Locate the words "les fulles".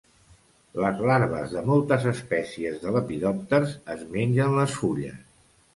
4.63-5.27